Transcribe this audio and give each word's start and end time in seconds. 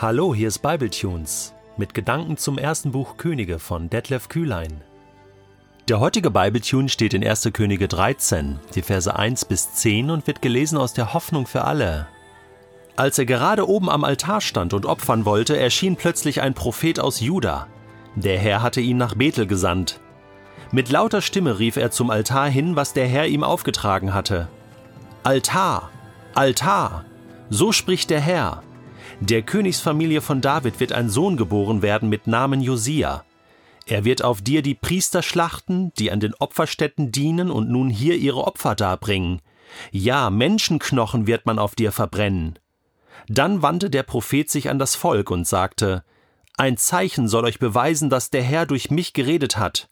Hallo, 0.00 0.32
hier 0.32 0.46
ist 0.46 0.60
Bibletunes 0.60 1.54
mit 1.76 1.92
Gedanken 1.92 2.36
zum 2.36 2.56
ersten 2.56 2.92
Buch 2.92 3.16
Könige 3.16 3.58
von 3.58 3.90
Detlef 3.90 4.28
Kühlein. 4.28 4.80
Der 5.88 5.98
heutige 5.98 6.30
Bibletune 6.30 6.88
steht 6.88 7.14
in 7.14 7.26
1. 7.26 7.50
Könige 7.52 7.88
13, 7.88 8.60
die 8.76 8.82
Verse 8.82 9.12
1 9.12 9.46
bis 9.46 9.72
10 9.72 10.10
und 10.10 10.28
wird 10.28 10.40
gelesen 10.40 10.78
aus 10.78 10.92
der 10.92 11.14
Hoffnung 11.14 11.48
für 11.48 11.64
alle. 11.64 12.06
Als 12.94 13.18
er 13.18 13.26
gerade 13.26 13.68
oben 13.68 13.90
am 13.90 14.04
Altar 14.04 14.40
stand 14.40 14.72
und 14.72 14.86
opfern 14.86 15.24
wollte, 15.24 15.58
erschien 15.58 15.96
plötzlich 15.96 16.42
ein 16.42 16.54
Prophet 16.54 17.00
aus 17.00 17.18
Juda. 17.18 17.66
Der 18.14 18.38
Herr 18.38 18.62
hatte 18.62 18.80
ihn 18.80 18.98
nach 18.98 19.16
Bethel 19.16 19.48
gesandt. 19.48 19.98
Mit 20.70 20.90
lauter 20.90 21.22
Stimme 21.22 21.58
rief 21.58 21.76
er 21.76 21.90
zum 21.90 22.10
Altar 22.10 22.48
hin, 22.48 22.76
was 22.76 22.92
der 22.92 23.08
Herr 23.08 23.26
ihm 23.26 23.42
aufgetragen 23.42 24.14
hatte. 24.14 24.46
Altar, 25.24 25.90
Altar, 26.34 27.04
so 27.50 27.72
spricht 27.72 28.10
der 28.10 28.20
Herr. 28.20 28.62
Der 29.20 29.42
Königsfamilie 29.42 30.20
von 30.20 30.40
David 30.40 30.78
wird 30.78 30.92
ein 30.92 31.10
Sohn 31.10 31.36
geboren 31.36 31.82
werden 31.82 32.08
mit 32.08 32.28
Namen 32.28 32.60
Josia. 32.60 33.24
Er 33.84 34.04
wird 34.04 34.22
auf 34.22 34.42
dir 34.42 34.62
die 34.62 34.76
Priester 34.76 35.22
schlachten, 35.22 35.92
die 35.98 36.12
an 36.12 36.20
den 36.20 36.34
Opferstätten 36.34 37.10
dienen 37.10 37.50
und 37.50 37.68
nun 37.68 37.90
hier 37.90 38.16
ihre 38.16 38.44
Opfer 38.44 38.76
darbringen. 38.76 39.42
Ja, 39.90 40.30
Menschenknochen 40.30 41.26
wird 41.26 41.46
man 41.46 41.58
auf 41.58 41.74
dir 41.74 41.90
verbrennen. 41.90 42.58
Dann 43.26 43.60
wandte 43.60 43.90
der 43.90 44.04
Prophet 44.04 44.48
sich 44.48 44.70
an 44.70 44.78
das 44.78 44.94
Volk 44.94 45.30
und 45.32 45.48
sagte, 45.48 46.04
Ein 46.56 46.76
Zeichen 46.76 47.26
soll 47.26 47.44
euch 47.44 47.58
beweisen, 47.58 48.10
dass 48.10 48.30
der 48.30 48.42
Herr 48.42 48.66
durch 48.66 48.90
mich 48.90 49.14
geredet 49.14 49.56
hat. 49.58 49.88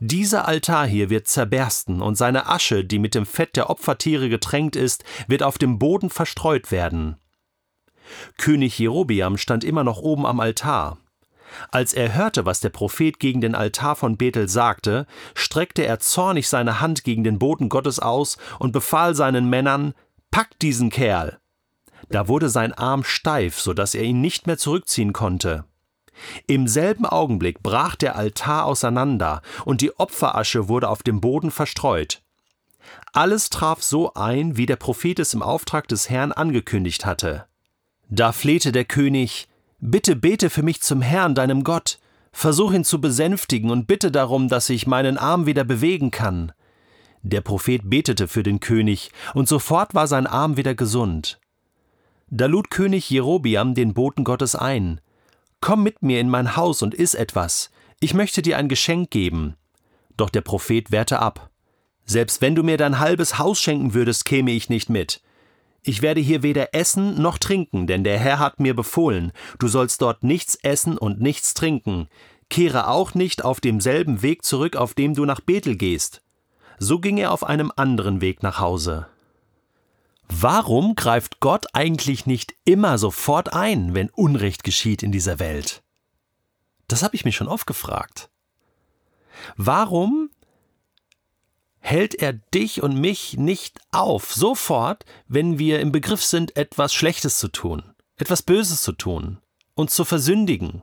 Dieser 0.00 0.46
Altar 0.46 0.86
hier 0.86 1.08
wird 1.08 1.26
zerbersten 1.26 2.02
und 2.02 2.16
seine 2.16 2.48
Asche, 2.48 2.84
die 2.84 2.98
mit 2.98 3.14
dem 3.14 3.24
Fett 3.24 3.56
der 3.56 3.70
Opfertiere 3.70 4.28
getränkt 4.28 4.76
ist, 4.76 5.04
wird 5.26 5.42
auf 5.42 5.56
dem 5.56 5.78
Boden 5.78 6.10
verstreut 6.10 6.70
werden. 6.70 7.16
König 8.38 8.78
Jerobiam 8.78 9.36
stand 9.36 9.64
immer 9.64 9.84
noch 9.84 9.98
oben 9.98 10.26
am 10.26 10.40
Altar. 10.40 10.98
Als 11.70 11.92
er 11.92 12.14
hörte, 12.14 12.46
was 12.46 12.60
der 12.60 12.70
Prophet 12.70 13.18
gegen 13.18 13.40
den 13.40 13.54
Altar 13.54 13.96
von 13.96 14.16
Bethel 14.16 14.48
sagte, 14.48 15.06
streckte 15.34 15.84
er 15.84 15.98
zornig 15.98 16.48
seine 16.48 16.80
Hand 16.80 17.04
gegen 17.04 17.24
den 17.24 17.38
Boden 17.38 17.68
Gottes 17.68 17.98
aus 17.98 18.38
und 18.58 18.72
befahl 18.72 19.14
seinen 19.14 19.48
Männern: 19.48 19.94
Packt 20.30 20.62
diesen 20.62 20.90
Kerl! 20.90 21.38
Da 22.08 22.28
wurde 22.28 22.48
sein 22.48 22.72
Arm 22.72 23.04
steif, 23.04 23.60
so 23.60 23.72
dass 23.74 23.94
er 23.94 24.02
ihn 24.02 24.20
nicht 24.20 24.46
mehr 24.46 24.58
zurückziehen 24.58 25.12
konnte. 25.12 25.64
Im 26.46 26.68
selben 26.68 27.06
Augenblick 27.06 27.62
brach 27.62 27.96
der 27.96 28.16
Altar 28.16 28.66
auseinander 28.66 29.42
und 29.64 29.80
die 29.80 29.98
Opferasche 29.98 30.68
wurde 30.68 30.88
auf 30.88 31.02
dem 31.02 31.20
Boden 31.20 31.50
verstreut. 31.50 32.22
Alles 33.12 33.50
traf 33.50 33.82
so 33.82 34.14
ein, 34.14 34.56
wie 34.56 34.66
der 34.66 34.76
Prophet 34.76 35.18
es 35.18 35.34
im 35.34 35.42
Auftrag 35.42 35.88
des 35.88 36.10
Herrn 36.10 36.32
angekündigt 36.32 37.06
hatte. 37.06 37.46
Da 38.14 38.32
flehte 38.32 38.72
der 38.72 38.84
König, 38.84 39.48
Bitte 39.80 40.16
bete 40.16 40.50
für 40.50 40.62
mich 40.62 40.82
zum 40.82 41.00
Herrn, 41.00 41.34
deinem 41.34 41.64
Gott, 41.64 41.98
versuch 42.30 42.74
ihn 42.74 42.84
zu 42.84 43.00
besänftigen 43.00 43.70
und 43.70 43.86
bitte 43.86 44.10
darum, 44.10 44.50
dass 44.50 44.68
ich 44.68 44.86
meinen 44.86 45.16
Arm 45.16 45.46
wieder 45.46 45.64
bewegen 45.64 46.10
kann. 46.10 46.52
Der 47.22 47.40
Prophet 47.40 47.88
betete 47.88 48.28
für 48.28 48.42
den 48.42 48.60
König, 48.60 49.12
und 49.32 49.48
sofort 49.48 49.94
war 49.94 50.06
sein 50.06 50.26
Arm 50.26 50.58
wieder 50.58 50.74
gesund. 50.74 51.40
Da 52.28 52.44
lud 52.44 52.70
König 52.70 53.08
Jerobiam 53.08 53.72
den 53.74 53.94
Boten 53.94 54.24
Gottes 54.24 54.56
ein. 54.56 55.00
Komm 55.62 55.82
mit 55.82 56.02
mir 56.02 56.20
in 56.20 56.28
mein 56.28 56.54
Haus 56.54 56.82
und 56.82 56.92
iss 56.92 57.14
etwas. 57.14 57.70
Ich 57.98 58.12
möchte 58.12 58.42
dir 58.42 58.58
ein 58.58 58.68
Geschenk 58.68 59.10
geben. 59.10 59.56
Doch 60.18 60.28
der 60.28 60.42
Prophet 60.42 60.90
wehrte 60.90 61.18
ab. 61.18 61.48
Selbst 62.04 62.42
wenn 62.42 62.54
du 62.54 62.62
mir 62.62 62.76
dein 62.76 62.98
halbes 62.98 63.38
Haus 63.38 63.58
schenken 63.58 63.94
würdest, 63.94 64.26
käme 64.26 64.50
ich 64.50 64.68
nicht 64.68 64.90
mit. 64.90 65.22
Ich 65.84 66.00
werde 66.00 66.20
hier 66.20 66.42
weder 66.42 66.74
essen 66.74 67.20
noch 67.20 67.38
trinken, 67.38 67.86
denn 67.86 68.04
der 68.04 68.18
Herr 68.18 68.38
hat 68.38 68.60
mir 68.60 68.74
befohlen, 68.74 69.32
du 69.58 69.66
sollst 69.66 70.00
dort 70.00 70.22
nichts 70.22 70.54
essen 70.62 70.96
und 70.96 71.20
nichts 71.20 71.54
trinken. 71.54 72.08
Kehre 72.48 72.86
auch 72.88 73.14
nicht 73.14 73.44
auf 73.44 73.60
demselben 73.60 74.22
Weg 74.22 74.44
zurück, 74.44 74.76
auf 74.76 74.94
dem 74.94 75.14
du 75.14 75.24
nach 75.24 75.40
Bethel 75.40 75.76
gehst. 75.76 76.22
So 76.78 77.00
ging 77.00 77.18
er 77.18 77.32
auf 77.32 77.44
einem 77.44 77.72
anderen 77.74 78.20
Weg 78.20 78.42
nach 78.42 78.60
Hause. 78.60 79.06
Warum 80.28 80.94
greift 80.94 81.40
Gott 81.40 81.66
eigentlich 81.72 82.26
nicht 82.26 82.54
immer 82.64 82.96
sofort 82.96 83.52
ein, 83.52 83.94
wenn 83.94 84.08
Unrecht 84.10 84.64
geschieht 84.64 85.02
in 85.02 85.12
dieser 85.12 85.38
Welt? 85.38 85.82
Das 86.88 87.02
habe 87.02 87.16
ich 87.16 87.24
mich 87.24 87.36
schon 87.36 87.48
oft 87.48 87.66
gefragt. 87.66 88.30
Warum 89.56 90.21
hält 91.82 92.14
er 92.14 92.32
dich 92.32 92.82
und 92.82 92.98
mich 92.98 93.36
nicht 93.36 93.80
auf, 93.90 94.32
sofort, 94.32 95.04
wenn 95.26 95.58
wir 95.58 95.80
im 95.80 95.92
Begriff 95.92 96.24
sind, 96.24 96.56
etwas 96.56 96.94
Schlechtes 96.94 97.38
zu 97.38 97.48
tun, 97.48 97.82
etwas 98.16 98.42
Böses 98.42 98.82
zu 98.82 98.92
tun, 98.92 99.38
uns 99.74 99.94
zu 99.94 100.04
versündigen. 100.04 100.82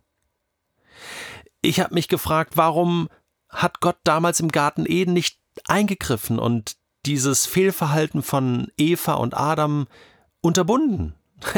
Ich 1.61 1.79
habe 1.79 1.93
mich 1.93 2.09
gefragt, 2.09 2.57
warum 2.57 3.07
hat 3.47 3.79
Gott 3.79 3.97
damals 4.03 4.41
im 4.41 4.49
Garten 4.49 4.85
Eden 4.85 5.13
nicht 5.13 5.39
eingegriffen 5.65 6.37
und 6.37 6.75
dieses 7.05 7.45
Fehlverhalten 7.45 8.21
von 8.21 8.67
Eva 8.77 9.13
und 9.13 9.35
Adam 9.35 9.87
unterbunden? 10.41 11.15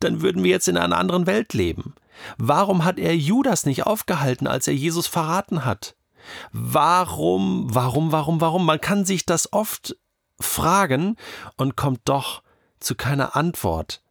Dann 0.00 0.22
würden 0.22 0.42
wir 0.42 0.50
jetzt 0.50 0.66
in 0.66 0.76
einer 0.76 0.98
anderen 0.98 1.26
Welt 1.26 1.54
leben. 1.54 1.94
Warum 2.36 2.84
hat 2.84 2.98
er 2.98 3.16
Judas 3.16 3.64
nicht 3.64 3.86
aufgehalten, 3.86 4.48
als 4.48 4.66
er 4.66 4.74
Jesus 4.74 5.06
verraten 5.06 5.64
hat? 5.64 5.94
Warum, 6.52 7.74
warum, 7.74 8.12
warum, 8.12 8.40
warum? 8.40 8.66
Man 8.66 8.80
kann 8.80 9.04
sich 9.04 9.26
das 9.26 9.52
oft 9.52 9.96
fragen 10.40 11.16
und 11.56 11.76
kommt 11.76 12.00
doch 12.04 12.42
zu 12.80 12.94
keiner 12.94 13.36
Antwort. 13.36 14.02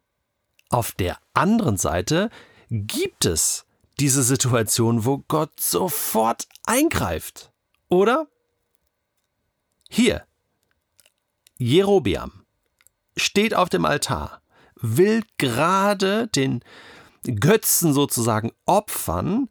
Auf 0.69 0.93
der 0.93 1.17
anderen 1.33 1.77
Seite 1.77 2.29
gibt 2.69 3.25
es 3.25 3.65
diese 3.99 4.23
Situation, 4.23 5.05
wo 5.05 5.19
Gott 5.27 5.59
sofort 5.59 6.47
eingreift. 6.65 7.51
Oder? 7.89 8.27
Hier. 9.89 10.25
Jerobiam 11.57 12.45
steht 13.17 13.53
auf 13.53 13.69
dem 13.69 13.85
Altar, 13.85 14.41
will 14.75 15.23
gerade 15.37 16.27
den 16.27 16.63
Götzen 17.23 17.93
sozusagen 17.93 18.51
opfern 18.65 19.49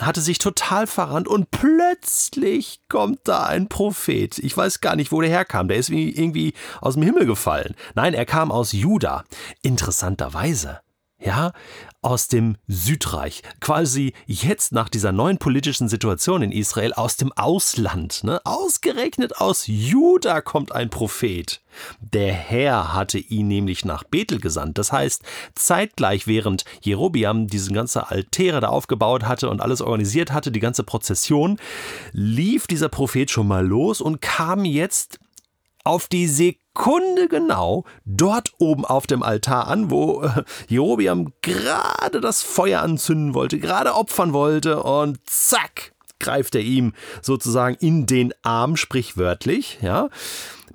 hatte 0.00 0.20
sich 0.20 0.38
total 0.38 0.86
verrannt 0.86 1.28
und 1.28 1.50
plötzlich 1.50 2.80
kommt 2.88 3.20
da 3.24 3.44
ein 3.44 3.68
Prophet. 3.68 4.38
Ich 4.38 4.56
weiß 4.56 4.80
gar 4.80 4.96
nicht, 4.96 5.12
wo 5.12 5.20
der 5.20 5.30
herkam. 5.30 5.68
Der 5.68 5.76
ist 5.76 5.90
irgendwie 5.90 6.54
aus 6.80 6.94
dem 6.94 7.02
Himmel 7.02 7.26
gefallen. 7.26 7.74
Nein, 7.94 8.14
er 8.14 8.26
kam 8.26 8.50
aus 8.50 8.72
Juda. 8.72 9.24
Interessanterweise. 9.62 10.80
Ja, 11.20 11.52
aus 12.02 12.26
dem 12.26 12.56
Südreich, 12.66 13.42
quasi 13.60 14.12
jetzt 14.26 14.72
nach 14.72 14.88
dieser 14.88 15.12
neuen 15.12 15.38
politischen 15.38 15.88
Situation 15.88 16.42
in 16.42 16.50
Israel 16.50 16.92
aus 16.92 17.16
dem 17.16 17.32
Ausland. 17.32 18.24
Ne? 18.24 18.40
Ausgerechnet 18.44 19.38
aus 19.40 19.64
Juda 19.66 20.40
kommt 20.40 20.72
ein 20.72 20.90
Prophet. 20.90 21.62
Der 22.00 22.32
Herr 22.32 22.92
hatte 22.92 23.18
ihn 23.18 23.46
nämlich 23.46 23.84
nach 23.84 24.02
Bethel 24.02 24.40
gesandt. 24.40 24.76
Das 24.76 24.92
heißt, 24.92 25.22
zeitgleich 25.54 26.26
während 26.26 26.64
Jerobiam 26.82 27.46
diese 27.46 27.72
ganze 27.72 28.10
Altäre 28.10 28.60
da 28.60 28.68
aufgebaut 28.68 29.24
hatte 29.24 29.48
und 29.48 29.62
alles 29.62 29.80
organisiert 29.80 30.32
hatte, 30.32 30.50
die 30.50 30.60
ganze 30.60 30.82
Prozession, 30.82 31.58
lief 32.12 32.66
dieser 32.66 32.88
Prophet 32.88 33.30
schon 33.30 33.46
mal 33.46 33.64
los 33.64 34.00
und 34.00 34.20
kam 34.20 34.64
jetzt 34.64 35.20
auf 35.84 36.08
die 36.08 36.26
Sekunde 36.26 36.63
genau 37.28 37.84
dort 38.04 38.52
oben 38.58 38.84
auf 38.84 39.06
dem 39.06 39.22
Altar 39.22 39.68
an, 39.68 39.90
wo 39.90 40.22
äh, 40.22 40.42
Jerobiam 40.68 41.32
gerade 41.42 42.20
das 42.20 42.42
Feuer 42.42 42.82
anzünden 42.82 43.34
wollte, 43.34 43.58
gerade 43.58 43.94
opfern 43.94 44.32
wollte 44.32 44.82
und 44.82 45.18
zack, 45.24 45.92
greift 46.20 46.54
er 46.54 46.62
ihm 46.62 46.92
sozusagen 47.22 47.76
in 47.80 48.06
den 48.06 48.32
Arm, 48.42 48.76
sprichwörtlich, 48.76 49.78
ja. 49.82 50.08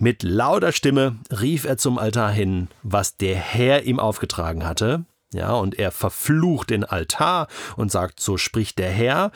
Mit 0.01 0.23
lauter 0.23 0.71
Stimme 0.71 1.17
rief 1.29 1.65
er 1.65 1.77
zum 1.77 1.97
Altar 1.97 2.31
hin, 2.31 2.69
was 2.83 3.17
der 3.17 3.35
Herr 3.35 3.83
ihm 3.83 3.99
aufgetragen 3.99 4.65
hatte. 4.65 5.03
Ja, 5.33 5.51
und 5.53 5.77
er 5.77 5.91
verflucht 5.91 6.71
den 6.71 6.83
Altar 6.83 7.47
und 7.75 7.91
sagt, 7.91 8.19
so 8.19 8.37
spricht 8.37 8.79
der 8.79 8.89
Herr. 8.89 9.31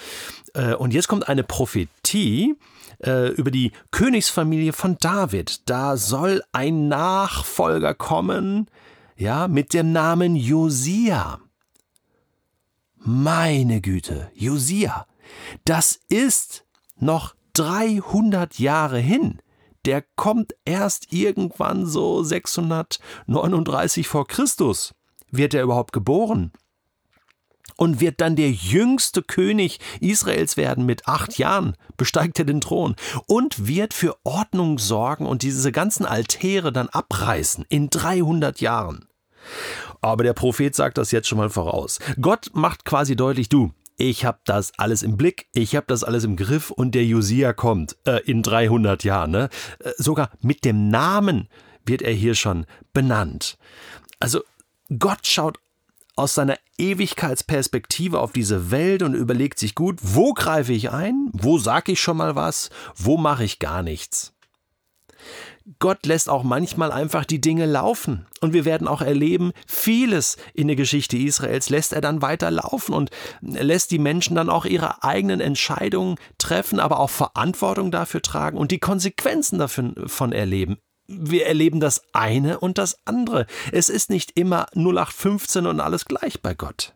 Äh, 0.54 0.74
und 0.74 0.94
jetzt 0.94 1.08
kommt 1.08 1.28
eine 1.28 1.44
Prophetie, 1.44 2.56
äh, 3.04 3.30
über 3.30 3.52
die 3.52 3.72
Königsfamilie 3.92 4.74
von 4.74 4.98
David. 5.00 5.70
Da 5.70 5.98
soll 5.98 6.42
ein 6.52 6.88
Nachfolger 6.88 7.94
kommen, 7.94 8.70
ja, 9.16 9.48
mit 9.48 9.74
dem 9.74 9.92
Namen 9.92 10.36
Josia. 10.36 11.40
Meine 12.98 13.82
Güte, 13.82 14.32
Josia, 14.34 15.06
das 15.66 16.00
ist 16.08 16.66
noch 16.98 17.36
300 17.54 18.60
Jahre 18.60 19.00
hin. 19.00 19.40
Der 19.86 20.02
kommt 20.16 20.56
erst 20.64 21.12
irgendwann 21.12 21.86
so 21.86 22.24
639 22.24 24.08
vor 24.08 24.26
Christus. 24.26 24.96
Wird 25.30 25.54
er 25.54 25.64
überhaupt 25.64 25.92
geboren? 25.92 26.54
Und 27.84 28.00
wird 28.00 28.22
dann 28.22 28.38
der 28.38 28.50
jüngste 28.50 29.22
König 29.22 29.78
Israels 30.00 30.56
werden 30.56 30.86
mit 30.86 31.06
acht 31.06 31.38
Jahren, 31.38 31.76
besteigt 31.98 32.40
er 32.40 32.46
den 32.46 32.62
Thron 32.62 32.96
und 33.28 33.68
wird 33.68 33.94
für 33.94 34.16
Ordnung 34.24 34.80
sorgen 34.80 35.26
und 35.26 35.42
diese 35.42 35.74
ganzen 35.74 36.06
Altäre 36.06 36.72
dann 36.72 36.88
abreißen 36.88 37.66
in 37.68 37.90
300 37.90 38.62
Jahren. 38.62 39.06
aber 40.02 40.24
der 40.24 40.32
Prophet 40.32 40.74
sagt 40.74 40.98
das 40.98 41.12
jetzt 41.12 41.28
schon 41.28 41.38
mal 41.38 41.50
voraus. 41.50 42.00
Gott 42.22 42.52
macht 42.54 42.86
quasi 42.86 43.18
deutlich, 43.18 43.50
du, 43.50 43.74
ich 43.98 44.24
habe 44.24 44.40
das 44.46 44.72
alles 44.80 45.04
im 45.04 45.18
Blick, 45.18 45.48
ich 45.54 45.76
habe 45.76 45.86
das 45.90 46.06
alles 46.06 46.24
im 46.24 46.38
Griff 46.38 46.72
und 46.72 46.96
der 46.96 47.04
Josia 47.04 47.52
kommt 47.52 47.98
äh, 48.06 48.22
in 48.24 48.44
300 48.44 49.04
Jahren. 49.04 49.32
Ne? 49.32 49.50
Äh, 49.80 49.92
sogar 49.98 50.30
mit 50.40 50.64
dem 50.64 50.88
Namen 50.88 51.50
wird 51.86 52.02
er 52.02 52.14
hier 52.14 52.36
schon 52.36 52.66
benannt. 52.94 53.58
Also 54.22 54.40
Gott 54.98 55.28
schaut 55.28 55.58
aus 56.16 56.34
seiner 56.34 56.58
Ewigkeitsperspektive 56.78 58.20
auf 58.20 58.32
diese 58.32 58.72
Welt 58.72 59.04
und 59.04 59.14
überlegt 59.14 59.60
sich 59.60 59.76
gut, 59.76 60.00
wo 60.02 60.34
greife 60.34 60.74
ich 60.74 60.92
ein, 60.92 61.30
wo 61.34 61.58
sage 61.58 61.94
ich 61.94 62.02
schon 62.02 62.18
mal 62.18 62.36
was, 62.36 62.70
wo 62.96 63.18
mache 63.18 63.44
ich 63.44 63.60
gar 63.60 63.84
nichts. 63.84 64.34
Gott 65.80 66.06
lässt 66.06 66.30
auch 66.30 66.44
manchmal 66.44 66.92
einfach 66.92 67.24
die 67.24 67.40
Dinge 67.40 67.66
laufen. 67.66 68.26
Und 68.42 68.52
wir 68.52 68.66
werden 68.66 68.88
auch 68.88 69.02
erleben, 69.02 69.54
vieles 69.66 70.36
in 70.54 70.68
der 70.68 70.76
Geschichte 70.76 71.18
Israels 71.18 71.70
lässt 71.70 71.94
er 71.94 72.02
dann 72.02 72.22
weiter 72.22 72.52
laufen 72.52 72.94
und 72.94 73.12
lässt 73.42 73.92
die 73.92 74.00
Menschen 74.00 74.36
dann 74.36 74.50
auch 74.50 74.66
ihre 74.66 75.04
eigenen 75.04 75.40
Entscheidungen 75.40 76.18
treffen, 76.38 76.82
aber 76.82 77.00
auch 77.00 77.10
Verantwortung 77.10 77.92
dafür 77.92 78.22
tragen 78.22 78.58
und 78.58 78.72
die 78.72 78.80
Konsequenzen 78.80 79.58
davon 79.58 80.32
erleben. 80.34 80.80
Wir 81.08 81.48
erleben 81.48 81.80
das 81.80 82.02
eine 82.14 82.60
und 82.60 82.78
das 82.78 82.98
andere. 83.06 83.46
Es 83.72 83.90
ist 83.90 84.10
nicht 84.10 84.32
immer 84.36 84.68
0815 84.76 85.68
und 85.68 85.80
alles 85.80 86.06
gleich 86.06 86.42
bei 86.42 86.54
Gott. 86.54 86.94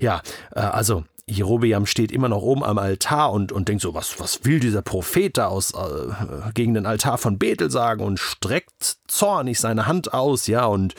Ja, 0.00 0.22
äh, 0.54 0.60
also 0.60 1.04
Jerobeam 1.28 1.86
steht 1.86 2.10
immer 2.10 2.28
noch 2.28 2.42
oben 2.42 2.64
am 2.64 2.78
Altar 2.78 3.32
und, 3.32 3.52
und 3.52 3.68
denkt 3.68 3.82
so, 3.82 3.94
was, 3.94 4.18
was 4.18 4.44
will 4.44 4.60
dieser 4.60 4.82
Prophet 4.82 5.36
da 5.36 5.48
aus, 5.48 5.72
äh, 5.72 6.52
gegen 6.54 6.74
den 6.74 6.86
Altar 6.86 7.18
von 7.18 7.38
Bethel 7.38 7.70
sagen 7.70 8.02
und 8.02 8.18
streckt 8.18 8.96
zornig 9.06 9.60
seine 9.60 9.86
Hand 9.86 10.14
aus, 10.14 10.46
ja, 10.46 10.64
und 10.64 10.94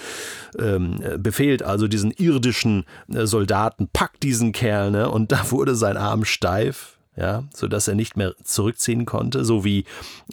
ähm, 0.58 1.02
befehlt 1.18 1.64
also 1.64 1.88
diesen 1.88 2.12
irdischen 2.12 2.86
äh, 3.12 3.26
Soldaten, 3.26 3.90
packt 3.92 4.24
diesen 4.24 4.52
Kerl, 4.52 4.92
ne, 4.92 5.10
und 5.10 5.32
da 5.32 5.52
wurde 5.52 5.76
sein 5.76 5.98
Arm 5.98 6.26
steif, 6.26 6.99
ja, 7.20 7.44
so 7.54 7.68
dass 7.68 7.88
er 7.88 7.96
nicht 7.96 8.16
mehr 8.16 8.34
zurückziehen 8.44 9.06
konnte, 9.06 9.44
so 9.44 9.66
wie 9.66 9.84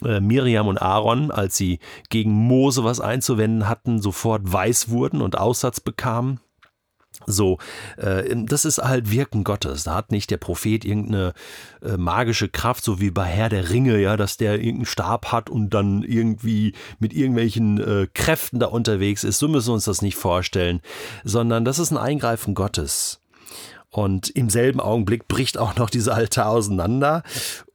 äh, 0.03 0.19
Miriam 0.19 0.67
und 0.67 0.81
Aaron, 0.81 1.31
als 1.31 1.57
sie 1.57 1.79
gegen 2.09 2.31
Mose 2.31 2.83
was 2.83 3.01
einzuwenden 3.01 3.67
hatten, 3.67 4.01
sofort 4.01 4.41
weiß 4.45 4.89
wurden 4.89 5.21
und 5.21 5.37
Aussatz 5.37 5.81
bekamen. 5.81 6.39
So, 7.25 7.57
äh, 7.97 8.23
das 8.45 8.63
ist 8.63 8.77
halt 8.77 9.11
Wirken 9.11 9.43
Gottes. 9.43 9.83
Da 9.83 9.95
hat 9.95 10.11
nicht 10.11 10.29
der 10.29 10.37
Prophet 10.37 10.85
irgendeine 10.85 11.33
äh, 11.81 11.97
magische 11.97 12.47
Kraft, 12.47 12.83
so 12.83 13.01
wie 13.01 13.11
bei 13.11 13.25
Herr 13.25 13.49
der 13.49 13.69
Ringe, 13.69 13.99
ja, 13.99 14.15
dass 14.15 14.37
der 14.37 14.55
irgendeinen 14.55 14.85
Stab 14.85 15.31
hat 15.31 15.49
und 15.49 15.71
dann 15.71 16.03
irgendwie 16.03 16.73
mit 16.99 17.13
irgendwelchen 17.13 17.79
äh, 17.79 18.07
Kräften 18.13 18.59
da 18.59 18.67
unterwegs 18.67 19.23
ist. 19.23 19.39
So 19.39 19.47
müssen 19.47 19.69
wir 19.69 19.73
uns 19.73 19.85
das 19.85 20.01
nicht 20.01 20.15
vorstellen, 20.15 20.81
sondern 21.23 21.65
das 21.65 21.79
ist 21.79 21.91
ein 21.91 21.97
Eingreifen 21.97 22.53
Gottes. 22.53 23.19
Und 23.89 24.29
im 24.29 24.49
selben 24.49 24.79
Augenblick 24.79 25.27
bricht 25.27 25.57
auch 25.57 25.75
noch 25.75 25.89
dieser 25.89 26.13
Altar 26.15 26.49
auseinander 26.49 27.23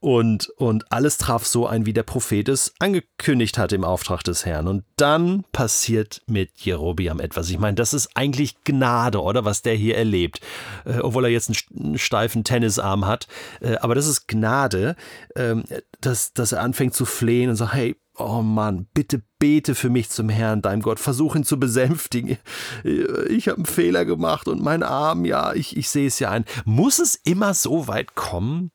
und, 0.03 0.49
und 0.57 0.91
alles 0.91 1.17
traf 1.17 1.47
so 1.47 1.69
ein, 1.69 1.87
wie 1.87 1.93
der 1.93 2.03
Prophet 2.03 2.49
es 2.49 2.75
angekündigt 2.81 3.57
hat 3.57 3.73
im 3.73 3.85
Auftrag 3.85 4.25
des 4.25 4.45
Herrn. 4.45 4.67
Und 4.67 4.83
dann 4.97 5.45
passiert 5.53 6.23
mit 6.27 6.51
Jerobiam 6.57 7.21
etwas. 7.21 7.49
Ich 7.51 7.59
meine, 7.61 7.77
das 7.77 7.95
ist 7.95 8.11
eigentlich 8.17 8.65
Gnade, 8.65 9.23
oder 9.23 9.45
was 9.45 9.63
der 9.63 9.75
hier 9.75 9.97
erlebt. 9.97 10.41
Äh, 10.85 10.99
obwohl 10.99 11.27
er 11.27 11.31
jetzt 11.31 11.51
einen, 11.73 11.99
steifen 11.99 12.43
Tennisarm 12.43 13.07
hat. 13.07 13.29
Äh, 13.61 13.77
aber 13.77 13.95
das 13.95 14.09
ist 14.09 14.27
Gnade, 14.27 14.97
äh, 15.37 15.55
dass, 16.01 16.33
dass 16.33 16.51
er 16.51 16.63
anfängt 16.63 16.95
zu 16.95 17.05
flehen 17.05 17.49
und 17.49 17.57
sagt, 17.57 17.75
hey, 17.75 17.97
Oh 18.19 18.43
Mann, 18.43 18.89
bitte 18.93 19.23
bete 19.39 19.75
für 19.75 19.89
mich 19.89 20.11
zum 20.11 20.29
Herrn, 20.29 20.61
deinem 20.61 20.83
Gott. 20.83 21.01
Versuch 21.01 21.35
ihn 21.35 21.45
zu 21.45 21.59
besänftigen. 21.59 22.37
Ich 22.85 23.49
habe 23.49 23.57
einen 23.57 23.65
Fehler 23.65 24.05
gemacht 24.05 24.49
und 24.49 24.63
mein 24.63 24.83
Arm, 24.83 25.25
ja, 25.25 25.55
ich, 25.55 25.79
ich 25.79 25.89
sehe 25.89 26.09
es 26.09 26.19
ja 26.19 26.31
ein. 26.31 26.45
Muss 26.67 26.99
es 26.99 27.15
immer 27.15 27.55
so 27.55 27.89
weit 27.89 28.15
kommen? 28.15 28.71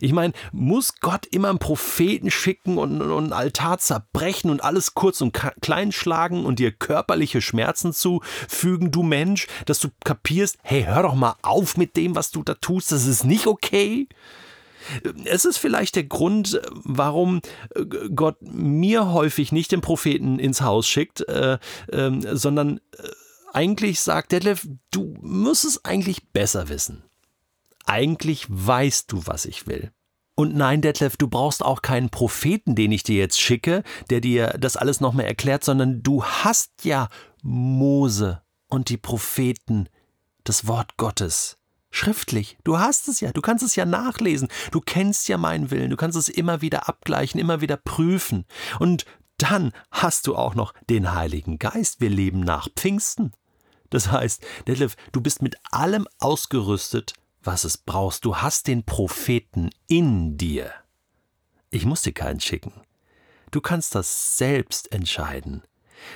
Ich 0.00 0.12
meine, 0.12 0.32
muss 0.52 1.00
Gott 1.00 1.26
immer 1.26 1.48
einen 1.48 1.58
Propheten 1.58 2.30
schicken 2.30 2.78
und, 2.78 3.00
und 3.00 3.12
einen 3.12 3.32
Altar 3.32 3.78
zerbrechen 3.78 4.50
und 4.50 4.62
alles 4.62 4.94
kurz 4.94 5.20
und 5.20 5.32
klein 5.60 5.92
schlagen 5.92 6.44
und 6.44 6.58
dir 6.58 6.72
körperliche 6.72 7.40
Schmerzen 7.40 7.92
zufügen, 7.92 8.90
du 8.90 9.02
Mensch, 9.02 9.46
dass 9.66 9.80
du 9.80 9.88
kapierst, 10.04 10.58
hey, 10.62 10.84
hör 10.84 11.02
doch 11.02 11.14
mal 11.14 11.36
auf 11.42 11.76
mit 11.76 11.96
dem, 11.96 12.14
was 12.14 12.30
du 12.30 12.42
da 12.42 12.54
tust, 12.54 12.92
das 12.92 13.06
ist 13.06 13.24
nicht 13.24 13.46
okay? 13.46 14.08
Es 15.24 15.44
ist 15.44 15.58
vielleicht 15.58 15.94
der 15.94 16.04
Grund, 16.04 16.60
warum 16.72 17.40
äh, 17.74 17.84
Gott 18.14 18.36
mir 18.40 19.12
häufig 19.12 19.52
nicht 19.52 19.70
den 19.70 19.80
Propheten 19.80 20.40
ins 20.40 20.60
Haus 20.60 20.88
schickt, 20.88 21.26
äh, 21.28 21.58
äh, 21.92 22.10
sondern 22.32 22.78
äh, 22.78 23.08
eigentlich 23.52 24.00
sagt 24.00 24.32
Detlef, 24.32 24.66
du 24.90 25.14
musst 25.20 25.64
es 25.64 25.84
eigentlich 25.84 26.32
besser 26.32 26.68
wissen. 26.68 27.04
Eigentlich 27.86 28.46
weißt 28.48 29.10
du, 29.12 29.26
was 29.26 29.44
ich 29.44 29.66
will. 29.66 29.92
Und 30.34 30.54
nein, 30.54 30.80
Detlef, 30.80 31.16
du 31.16 31.28
brauchst 31.28 31.62
auch 31.64 31.82
keinen 31.82 32.08
Propheten, 32.08 32.74
den 32.74 32.90
ich 32.92 33.02
dir 33.02 33.16
jetzt 33.16 33.40
schicke, 33.40 33.82
der 34.08 34.20
dir 34.20 34.56
das 34.58 34.76
alles 34.76 35.00
nochmal 35.00 35.26
erklärt, 35.26 35.62
sondern 35.62 36.02
du 36.02 36.24
hast 36.24 36.84
ja 36.84 37.08
Mose 37.42 38.42
und 38.68 38.88
die 38.88 38.96
Propheten, 38.96 39.88
das 40.44 40.66
Wort 40.66 40.96
Gottes. 40.96 41.58
Schriftlich. 41.90 42.56
Du 42.64 42.78
hast 42.78 43.06
es 43.08 43.20
ja. 43.20 43.32
Du 43.32 43.42
kannst 43.42 43.62
es 43.62 43.76
ja 43.76 43.84
nachlesen. 43.84 44.48
Du 44.70 44.80
kennst 44.80 45.28
ja 45.28 45.36
meinen 45.36 45.70
Willen. 45.70 45.90
Du 45.90 45.96
kannst 45.96 46.16
es 46.16 46.30
immer 46.30 46.62
wieder 46.62 46.88
abgleichen, 46.88 47.38
immer 47.38 47.60
wieder 47.60 47.76
prüfen. 47.76 48.46
Und 48.78 49.04
dann 49.36 49.72
hast 49.90 50.26
du 50.26 50.34
auch 50.34 50.54
noch 50.54 50.72
den 50.88 51.12
Heiligen 51.12 51.58
Geist. 51.58 52.00
Wir 52.00 52.08
leben 52.08 52.40
nach 52.40 52.68
Pfingsten. 52.74 53.32
Das 53.90 54.10
heißt, 54.10 54.42
Detlef, 54.66 54.96
du 55.12 55.20
bist 55.20 55.42
mit 55.42 55.56
allem 55.70 56.08
ausgerüstet, 56.18 57.12
was 57.42 57.64
es 57.64 57.76
brauchst. 57.76 58.24
Du 58.24 58.36
hast 58.36 58.66
den 58.66 58.84
Propheten 58.84 59.70
in 59.86 60.36
dir. 60.36 60.72
Ich 61.70 61.84
muss 61.84 62.02
dir 62.02 62.12
keinen 62.12 62.40
schicken. 62.40 62.72
Du 63.50 63.60
kannst 63.60 63.94
das 63.94 64.38
selbst 64.38 64.92
entscheiden. 64.92 65.62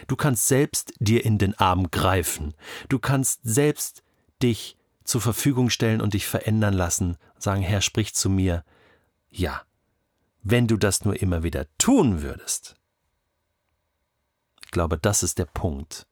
Du 0.07 0.17
kannst 0.17 0.49
selbst 0.49 0.93
dir 0.99 1.25
in 1.25 1.39
den 1.39 1.55
Arm 1.55 1.91
greifen. 1.91 2.55
Du 2.89 2.99
kannst 2.99 3.41
selbst 3.45 4.03
dich 4.43 4.77
zur 5.05 5.21
Verfügung 5.21 5.71
stellen 5.71 6.01
und 6.01 6.15
dich 6.15 6.27
verändern 6.27 6.75
lassen. 6.75 7.17
Sagen, 7.39 7.63
Herr, 7.63 7.81
sprich 7.81 8.15
zu 8.15 8.29
mir. 8.29 8.65
Ja, 9.31 9.63
wenn 10.43 10.67
du 10.67 10.77
das 10.77 11.05
nur 11.05 11.21
immer 11.21 11.43
wieder 11.43 11.67
tun 11.79 12.23
würdest. 12.23 12.75
Ich 14.65 14.71
glaube, 14.71 14.99
das 14.99 15.23
ist 15.23 15.39
der 15.39 15.45
Punkt 15.45 16.07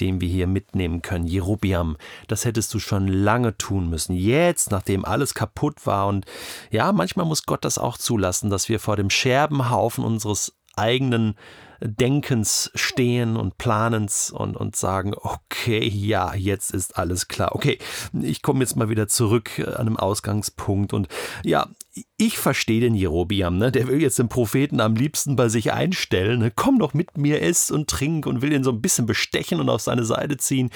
den 0.00 0.20
wir 0.20 0.28
hier 0.28 0.46
mitnehmen 0.46 1.02
können. 1.02 1.26
Jerobiam, 1.26 1.96
das 2.26 2.44
hättest 2.44 2.72
du 2.74 2.78
schon 2.78 3.08
lange 3.08 3.56
tun 3.56 3.88
müssen. 3.88 4.14
Jetzt, 4.14 4.70
nachdem 4.70 5.04
alles 5.04 5.34
kaputt 5.34 5.86
war 5.86 6.06
und 6.06 6.26
ja, 6.70 6.92
manchmal 6.92 7.26
muss 7.26 7.44
Gott 7.44 7.64
das 7.64 7.78
auch 7.78 7.98
zulassen, 7.98 8.50
dass 8.50 8.68
wir 8.68 8.80
vor 8.80 8.96
dem 8.96 9.10
Scherbenhaufen 9.10 10.04
unseres 10.04 10.54
eigenen 10.76 11.34
Denkens 11.80 12.70
stehen 12.74 13.36
und 13.36 13.56
Planens 13.56 14.30
und, 14.30 14.56
und 14.56 14.74
sagen, 14.74 15.14
okay, 15.14 15.86
ja, 15.86 16.34
jetzt 16.34 16.72
ist 16.72 16.98
alles 16.98 17.28
klar. 17.28 17.54
Okay, 17.54 17.78
ich 18.20 18.42
komme 18.42 18.60
jetzt 18.60 18.76
mal 18.76 18.88
wieder 18.88 19.06
zurück 19.06 19.60
an 19.60 19.74
einem 19.74 19.96
Ausgangspunkt 19.96 20.92
und 20.92 21.08
ja, 21.44 21.68
ich 22.20 22.36
verstehe 22.36 22.80
den 22.80 22.94
Jerobiam, 22.94 23.58
ne? 23.58 23.70
der 23.70 23.86
will 23.86 24.02
jetzt 24.02 24.18
den 24.18 24.28
Propheten 24.28 24.80
am 24.80 24.96
liebsten 24.96 25.36
bei 25.36 25.48
sich 25.48 25.72
einstellen. 25.72 26.40
Ne? 26.40 26.50
Komm 26.54 26.80
doch 26.80 26.92
mit 26.92 27.16
mir, 27.16 27.40
ess 27.40 27.70
und 27.70 27.88
trink 27.88 28.26
und 28.26 28.42
will 28.42 28.52
ihn 28.52 28.64
so 28.64 28.72
ein 28.72 28.82
bisschen 28.82 29.06
bestechen 29.06 29.60
und 29.60 29.68
auf 29.68 29.82
seine 29.82 30.04
Seite 30.04 30.36
ziehen. 30.36 30.70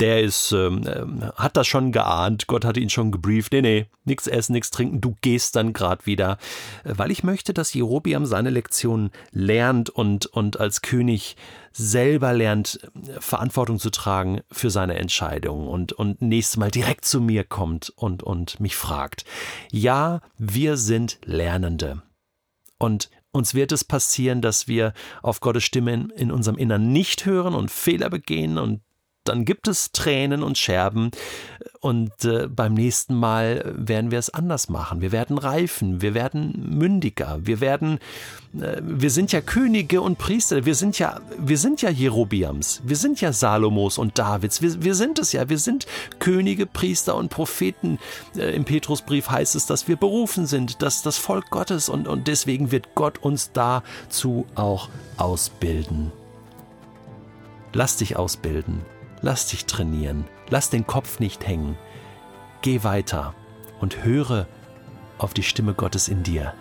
Der 0.00 0.22
ist, 0.22 0.50
ähm, 0.52 0.84
ähm 0.86 1.24
hat 1.36 1.58
das 1.58 1.66
schon 1.66 1.92
geahnt. 1.92 2.46
Gott 2.46 2.64
hat 2.64 2.78
ihn 2.78 2.88
schon 2.88 3.12
gebrieft. 3.12 3.52
Nee, 3.52 3.60
nee, 3.60 3.86
nichts 4.06 4.26
essen, 4.26 4.54
nichts 4.54 4.70
trinken. 4.70 5.02
Du 5.02 5.14
gehst 5.20 5.56
dann 5.56 5.74
gerade 5.74 6.06
wieder. 6.06 6.38
Äh, 6.84 6.94
weil 6.96 7.10
ich 7.10 7.22
möchte, 7.22 7.52
dass 7.52 7.74
Jerobiam 7.74 8.24
seine 8.24 8.48
Lektion 8.48 9.10
lernt 9.30 9.90
und, 9.90 10.24
und 10.24 10.58
als 10.58 10.80
König 10.80 11.36
selber 11.78 12.32
lernt, 12.32 12.80
Verantwortung 13.20 13.78
zu 13.78 13.90
tragen 13.90 14.40
für 14.50 14.70
seine 14.70 14.96
Entscheidungen 14.96 15.68
und, 15.68 15.92
und 15.92 16.20
nächstes 16.20 16.56
Mal 16.56 16.70
direkt 16.70 17.04
zu 17.04 17.20
mir 17.20 17.44
kommt 17.44 17.92
und, 17.94 18.22
und 18.22 18.58
mich 18.58 18.74
fragt. 18.74 19.24
Ja, 19.70 20.20
wir 20.38 20.76
sind 20.78 21.18
Lernende. 21.24 22.02
Und 22.78 23.10
uns 23.32 23.54
wird 23.54 23.72
es 23.72 23.84
passieren, 23.84 24.40
dass 24.40 24.68
wir 24.68 24.94
auf 25.22 25.40
Gottes 25.40 25.64
Stimme 25.64 25.92
in, 25.92 26.10
in 26.10 26.32
unserem 26.32 26.56
Innern 26.56 26.92
nicht 26.92 27.26
hören 27.26 27.54
und 27.54 27.70
Fehler 27.70 28.08
begehen 28.10 28.56
und 28.58 28.80
dann 29.28 29.44
gibt 29.44 29.68
es 29.68 29.92
Tränen 29.92 30.42
und 30.42 30.58
Scherben. 30.58 31.10
Und 31.80 32.24
äh, 32.24 32.48
beim 32.48 32.74
nächsten 32.74 33.14
Mal 33.14 33.72
werden 33.76 34.10
wir 34.10 34.18
es 34.18 34.30
anders 34.30 34.68
machen. 34.68 35.00
Wir 35.00 35.12
werden 35.12 35.38
reifen, 35.38 36.02
wir 36.02 36.12
werden 36.12 36.76
mündiger, 36.76 37.38
wir 37.42 37.60
werden, 37.60 38.00
äh, 38.60 38.80
wir 38.82 39.10
sind 39.10 39.30
ja 39.30 39.40
Könige 39.40 40.00
und 40.00 40.18
Priester, 40.18 40.66
wir 40.66 40.74
sind 40.74 40.98
ja, 40.98 41.20
wir 41.38 41.56
sind 41.56 41.80
ja 41.80 41.90
Jerobiams, 41.90 42.82
wir 42.84 42.96
sind 42.96 43.20
ja 43.20 43.32
Salomos 43.32 43.96
und 43.96 44.18
Davids, 44.18 44.60
wir, 44.60 44.82
wir 44.82 44.96
sind 44.96 45.20
es 45.20 45.30
ja, 45.30 45.48
wir 45.48 45.58
sind 45.58 45.86
Könige, 46.18 46.66
Priester 46.66 47.14
und 47.14 47.28
Propheten. 47.28 48.00
Äh, 48.36 48.56
Im 48.56 48.64
Petrusbrief 48.64 49.30
heißt 49.30 49.54
es, 49.54 49.66
dass 49.66 49.86
wir 49.86 49.96
berufen 49.96 50.46
sind, 50.46 50.82
dass 50.82 51.02
das 51.02 51.16
Volk 51.16 51.48
Gottes 51.50 51.88
und, 51.88 52.08
und 52.08 52.26
deswegen 52.26 52.72
wird 52.72 52.96
Gott 52.96 53.18
uns 53.18 53.52
dazu 53.52 54.46
auch 54.56 54.88
ausbilden. 55.16 56.10
Lass 57.72 57.98
dich 57.98 58.16
ausbilden, 58.16 58.80
lass 59.22 59.46
dich 59.46 59.66
trainieren, 59.66 60.24
lass 60.50 60.70
den 60.70 60.86
Kopf 60.86 61.20
nicht 61.20 61.46
hängen. 61.46 61.76
Geh 62.62 62.82
weiter 62.84 63.34
und 63.80 64.04
höre 64.04 64.46
auf 65.18 65.34
die 65.34 65.42
Stimme 65.42 65.74
Gottes 65.74 66.08
in 66.08 66.22
dir. 66.22 66.54